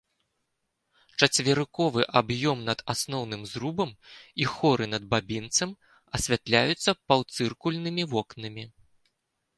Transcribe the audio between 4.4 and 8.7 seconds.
і хоры над бабінцам асвятляюцца паўцыркульнымі вокнамі.